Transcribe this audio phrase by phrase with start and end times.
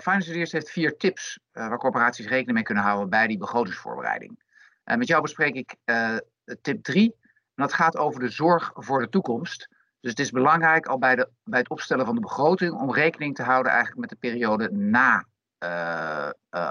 [0.00, 4.42] Finance Studios heeft vier tips waar corporaties rekening mee kunnen houden bij die begrotingsvoorbereiding.
[4.84, 5.76] met jou bespreek ik
[6.60, 7.14] tip 3.
[7.22, 9.68] En dat gaat over de zorg voor de toekomst.
[10.00, 13.34] Dus het is belangrijk al bij, de, bij het opstellen van de begroting om rekening
[13.34, 15.26] te houden eigenlijk met de periode na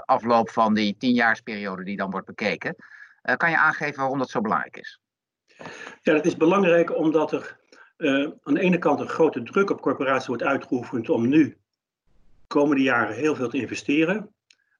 [0.04, 2.76] afloop van die tienjaarsperiode die dan wordt bekeken.
[3.36, 5.00] Kan je aangeven waarom dat zo belangrijk is?
[6.02, 7.58] Ja, dat is belangrijk omdat er
[8.42, 11.58] aan de ene kant een grote druk op corporaties wordt uitgeoefend om nu
[12.46, 14.34] komende jaren heel veel te investeren.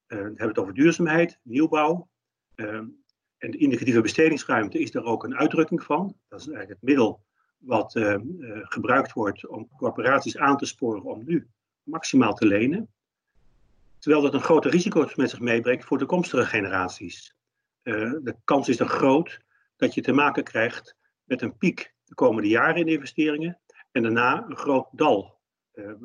[0.07, 2.09] we hebben het over duurzaamheid, nieuwbouw.
[2.55, 6.17] en de indicatieve bestedingsruimte is daar ook een uitdrukking van.
[6.29, 7.25] Dat is eigenlijk het middel
[7.59, 8.17] wat uh,
[8.63, 11.49] gebruikt wordt om corporaties aan te sporen om nu
[11.83, 12.93] maximaal te lenen.
[13.99, 17.35] Terwijl dat een grote risico's met zich meebrengt voor toekomstige generaties.
[17.83, 19.41] De kans is dan groot
[19.77, 23.61] dat je te maken krijgt met een piek de komende jaren in investeringen
[23.93, 25.39] en daarna een groot dal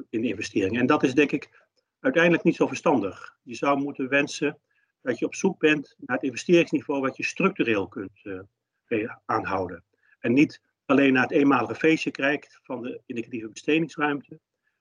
[0.10, 0.80] in de investeringen.
[0.80, 1.68] En dat is denk ik
[2.00, 3.38] uiteindelijk niet zo verstandig.
[3.44, 4.60] Je zou moeten wensen
[5.02, 8.22] dat je op zoek bent naar het investeringsniveau wat je structureel kunt
[9.26, 9.84] aanhouden.
[10.20, 14.40] En niet alleen naar het eenmalige feestje kijkt van de indicatieve bestedingsruimte,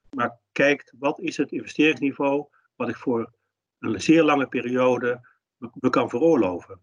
[0.09, 3.33] maar kijkt wat is het investeringsniveau wat ik voor
[3.79, 6.79] een zeer lange periode me, kan veroorloven.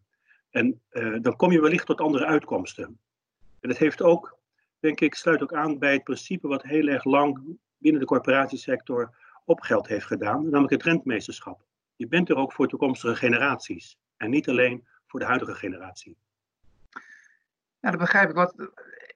[0.51, 0.83] En
[1.23, 3.01] dan kom je wellicht tot andere uitkomsten.
[3.61, 4.39] En dat heeft ook,
[4.81, 9.11] denk ik, sluit ook aan bij het principe wat heel erg lang binnen de corporatiesector
[9.45, 11.65] op geld heeft gedaan, namelijk het rentmeesterschap.
[11.97, 16.17] Je bent er ook voor toekomstige generaties en niet alleen voor de huidige generatie.
[17.81, 18.35] Ja, dat begrijp ik.
[18.35, 18.55] Wat,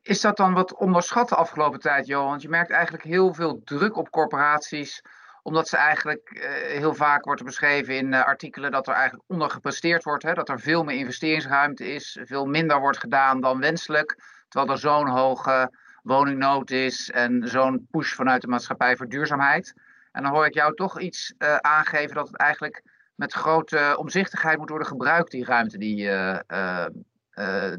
[0.02, 2.28] is dat dan wat onderschat de afgelopen tijd, Johan?
[2.28, 5.02] Want je merkt eigenlijk heel veel druk op corporaties
[5.42, 6.42] omdat ze eigenlijk uh,
[6.78, 10.22] heel vaak wordt beschreven in uh, artikelen dat er eigenlijk ondergepresteerd wordt.
[10.22, 10.32] Hè?
[10.32, 14.18] Dat er veel meer investeringsruimte is, veel minder wordt gedaan dan wenselijk.
[14.48, 15.70] Terwijl er zo'n hoge
[16.02, 19.74] woningnood is en zo'n push vanuit de maatschappij voor duurzaamheid.
[20.12, 22.82] En dan hoor ik jou toch iets uh, aangeven dat het eigenlijk
[23.14, 26.86] met grote omzichtigheid moet worden gebruikt, die ruimte die uh,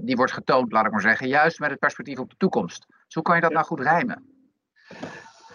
[0.02, 2.86] die wordt getoond, laat ik maar zeggen, juist met het perspectief op de toekomst.
[2.88, 4.26] Dus hoe kan je dat nou goed rijmen?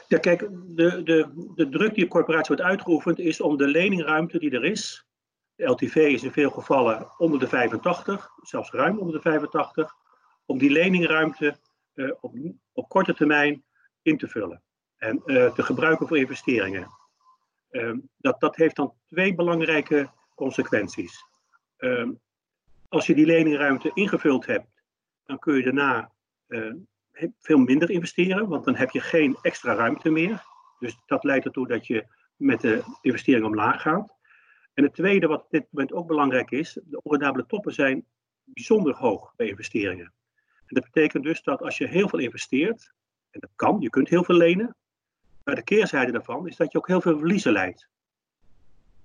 [0.09, 4.39] Ja, kijk, de, de, de druk die op corporatie wordt uitgeoefend is om de leningruimte
[4.39, 5.07] die er is.
[5.55, 9.95] De LTV is in veel gevallen onder de 85, zelfs ruim onder de 85,
[10.47, 11.57] om die leningruimte
[11.97, 12.35] uh, op,
[12.73, 13.65] op korte termijn
[14.03, 14.63] in te vullen
[14.97, 16.91] en uh, te gebruiken voor investeringen.
[17.71, 21.25] Uh, dat, dat heeft dan twee belangrijke consequenties.
[21.77, 22.13] Ehm,
[22.89, 24.83] als je die leningruimte ingevuld hebt,
[25.25, 26.13] dan kun je daarna
[26.49, 26.75] uh,
[27.41, 30.45] veel minder investeren, want dan heb je geen extra ruimte meer.
[30.79, 34.15] Dus dat leidt ertoe dat je met de investering omlaag gaat.
[34.75, 38.07] En het tweede, wat op dit moment ook belangrijk is, de ordinabele toppen zijn
[38.45, 40.13] bijzonder hoog bij investeringen.
[40.67, 42.93] Dat betekent dus dat als je heel veel investeert,
[43.31, 44.77] en dat kan, je kunt heel veel lenen,
[45.45, 47.89] maar de keerzijde daarvan is dat je ook heel veel verliezen leidt.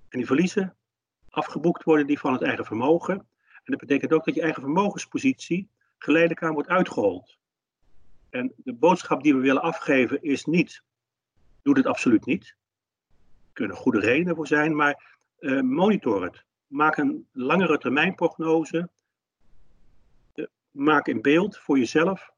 [0.10, 0.76] En die verliezen
[1.30, 3.16] afgeboekt worden die van het eigen vermogen.
[3.64, 7.38] En dat betekent ook dat je eigen vermogenspositie geleidelijk aan wordt uitgehold.
[8.30, 10.84] En de boodschap die we willen afgeven is niet,
[11.62, 12.56] doe dit absoluut niet.
[13.48, 16.44] Er kunnen goede redenen voor zijn, maar uh, monitor het.
[16.68, 18.90] Maak een langere termijn prognose.
[20.72, 22.32] Maak in beeld voor jezelf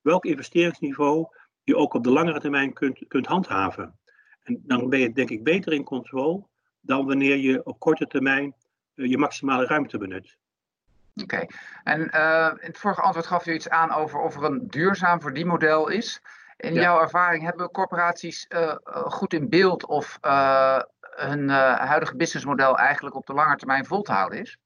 [0.00, 1.26] welk investeringsniveau
[1.62, 3.98] je ook op de langere termijn kunt, kunt handhaven.
[4.42, 6.46] En dan ben je denk ik beter in controle
[6.80, 8.54] dan wanneer je op korte termijn
[8.94, 10.38] uh, je maximale ruimte benut.
[11.22, 11.46] Oké,
[11.84, 15.20] en uh, in het vorige antwoord gaf je iets aan over of er een duurzaam
[15.20, 16.20] verdienmodel is.
[16.56, 16.80] In ja.
[16.80, 23.26] jouw ervaring hebben corporaties uh, goed in beeld of uh, hun huidige businessmodel eigenlijk op
[23.26, 24.58] de lange termijn vol te houden is?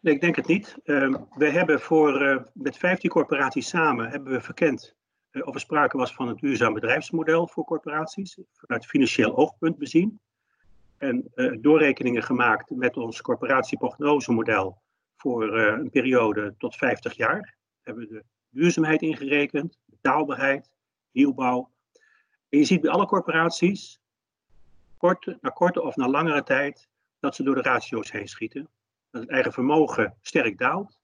[0.00, 0.76] Nee, ik denk het niet.
[0.84, 4.96] Ehm, we hebben voor, met 15 corporaties samen hebben we verkend
[5.44, 10.20] of er sprake was van een duurzaam bedrijfsmodel voor corporaties, vanuit financieel oogpunt bezien.
[10.96, 14.82] En doorrekeningen gemaakt met ons corporatieprognosemodel
[15.16, 17.56] voor een periode tot 50 jaar.
[17.82, 20.70] Hebben we de duurzaamheid ingerekend, betaalbaarheid,
[21.10, 21.70] nieuwbouw.
[22.48, 24.00] En je ziet bij alle corporaties,
[24.96, 26.88] korte, na korte of na langere tijd,
[27.20, 28.68] dat ze door de ratio's heen schieten.
[29.16, 30.98] Dat het eigen vermogen sterk daalt.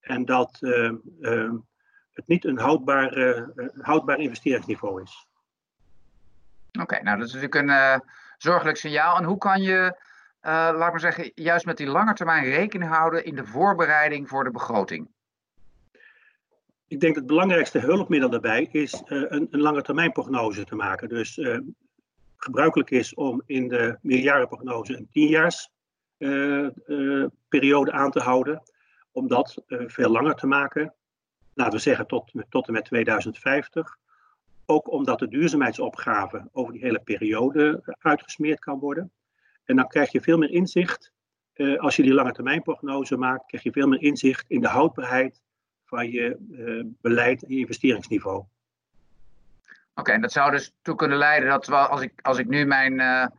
[0.00, 1.52] En dat uh, uh,
[2.12, 3.18] het niet een houdbaar,
[3.80, 5.28] houdbaar investeringsniveau is.
[6.72, 8.02] Oké, okay, nou dat is natuurlijk een
[8.38, 9.16] zorgelijk signaal.
[9.16, 9.96] En hoe kan je
[10.42, 14.50] laat maar zeggen, juist met die lange termijn rekening houden in de voorbereiding voor de
[14.50, 15.08] begroting?
[16.88, 21.08] Ik denk dat het belangrijkste hulpmiddel daarbij is een, een lange termijn prognose te maken.
[21.08, 21.58] Dus uh,
[22.36, 25.70] gebruikelijk is om in de meerjarenprognose een tienjaars
[27.48, 28.62] periode aan te houden.
[29.12, 30.94] Om dat veel langer te maken.
[31.54, 33.98] Laten we zeggen tot, tot en met 2050.
[34.66, 39.12] Ook omdat de duurzaamheidsopgave over die hele periode uitgesmeerd kan worden.
[39.64, 41.12] En dan krijg je veel meer inzicht.
[41.76, 45.42] Als je die lange termijn prognose maakt, krijg je veel meer inzicht in de houdbaarheid
[45.84, 46.36] van je
[47.00, 48.44] beleid en je investeringsniveau.
[49.94, 53.32] Oké, en dat zou dus toe kunnen leiden dat als ik, als ik nu mijn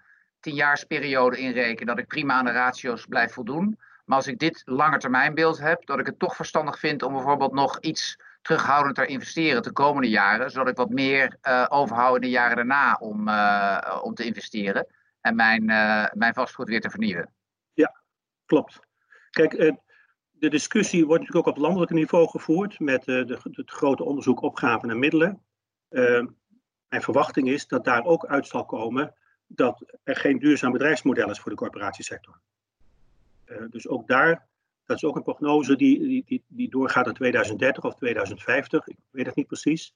[0.47, 3.79] tienjaarsperiode inreken, dat ik prima aan de ratio's blijf voldoen.
[4.05, 7.79] Maar als ik dit langetermijnbeeld heb, dat ik het toch verstandig vind om bijvoorbeeld nog
[7.79, 12.55] iets terughoudender investeren de komende jaren, zodat ik wat meer uh, overhoud in de jaren
[12.55, 14.87] daarna om, uh, om te investeren
[15.21, 17.33] en mijn, uh, mijn vastgoed weer te vernieuwen.
[17.73, 18.01] Ja,
[18.45, 18.79] klopt.
[19.29, 19.51] Kijk,
[20.31, 24.89] de discussie wordt natuurlijk ook op landelijk niveau gevoerd met de, het grote onderzoek opgaven
[24.89, 25.41] en middelen.
[26.87, 29.15] mijn verwachting is dat daar ook uit zal komen
[29.47, 32.39] dat er geen duurzaam bedrijfsmodel is voor de corporatiesector.
[33.69, 34.47] dus ook daar
[34.87, 38.87] dat is ook een prognose die, die, die, die doorgaat naar 2030 of 2050.
[38.87, 39.93] Ik weet het niet precies.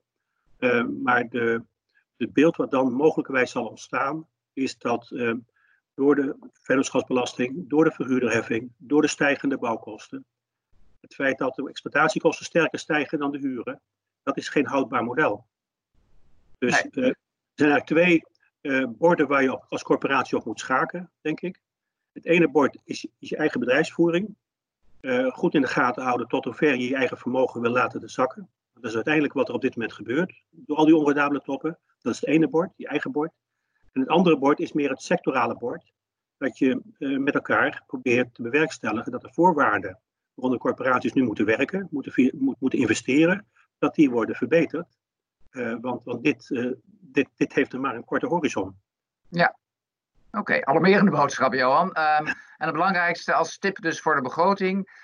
[0.60, 1.64] Uh, maar de,
[2.18, 5.34] het beeld wat dan mogelijkerwijs zal ontstaan, is dat uh,
[5.94, 10.26] door de vennootschapsbelasting, door de verhuurderheffing, door de stijgende bouwkosten,
[11.02, 13.82] het feit dat de exploitatiekosten sterker stijgen dan de huren,
[14.24, 15.46] dat is geen houdbaar model.
[16.58, 16.92] Dus nee.
[16.92, 17.16] uh, er
[17.54, 18.24] zijn eigenlijk twee
[18.98, 21.62] borden waar je als corporatie op moet schaken, denk ik.
[22.12, 24.36] Het ene bord is, je eigen bedrijfsvoering
[25.02, 28.50] uh, goed in de gaten houden tot hoever je je eigen vermogen wil laten zakken.
[28.74, 30.44] Dat is uiteindelijk wat er op dit moment gebeurt.
[30.50, 31.80] Door al die onredabele toppen.
[32.02, 33.32] Dat is het ene bord, je eigen bord.
[33.92, 35.92] En het andere bord is meer het sectorale bord.
[36.38, 40.00] Dat je uh, met elkaar probeert te bewerkstelligen dat de voorwaarden
[40.34, 43.46] waaronder corporaties nu moeten werken, moeten, moeten investeren,
[43.78, 45.00] dat die worden verbeterd.
[45.52, 46.48] Uh, want want dit,
[47.00, 48.76] dit, dit heeft er maar een korte horizon.
[49.30, 49.56] Ja,
[50.32, 51.88] Oké, okay, alarmerende boodschap, Johan.
[51.88, 55.00] Um, en het belangrijkste als tip dus voor de begroting.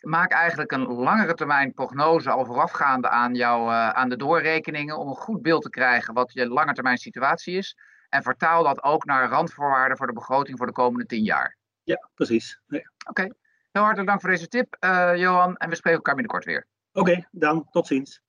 [0.00, 4.98] Maak eigenlijk een langere termijn prognose al voorafgaande aan, jouw, uh, aan de doorrekeningen.
[4.98, 7.76] Om een goed beeld te krijgen wat je lange termijn situatie is.
[8.08, 11.56] En vertaal dat ook naar randvoorwaarden voor de begroting voor de komende tien jaar.
[11.82, 12.60] Ja, precies.
[12.66, 12.78] Ja.
[12.78, 13.32] Oké, okay.
[13.72, 14.76] heel hartelijk dank voor deze tip,
[15.14, 15.56] Johan.
[15.56, 16.66] En we spreken elkaar binnenkort weer.
[16.92, 18.16] Oké, okay, dan tot ziens.